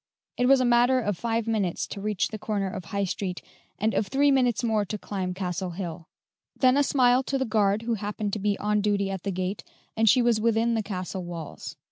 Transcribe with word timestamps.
It 0.35 0.47
was 0.47 0.59
a 0.59 0.65
matter 0.65 0.99
of 0.99 1.15
five 1.15 1.45
minutes 1.45 1.85
to 1.89 2.01
reach 2.01 2.29
the 2.29 2.39
corner 2.39 2.67
of 2.67 2.85
High 2.85 3.03
Street, 3.03 3.43
and 3.77 3.93
of 3.93 4.07
three 4.07 4.31
minutes 4.31 4.63
more 4.63 4.83
to 4.83 4.97
climb 4.97 5.35
Castle 5.35 5.69
Hill; 5.69 6.07
then 6.57 6.75
a 6.75 6.81
smile 6.81 7.21
to 7.21 7.37
the 7.37 7.45
guard 7.45 7.83
who 7.83 7.93
happened 7.93 8.33
to 8.33 8.39
be 8.39 8.57
on 8.57 8.81
duty 8.81 9.11
at 9.11 9.21
the 9.21 9.29
gate, 9.31 9.63
and 9.95 10.09
she 10.09 10.23
was 10.23 10.41
within 10.41 10.73
the 10.73 10.81
castle 10.81 11.23
walls. 11.23 11.75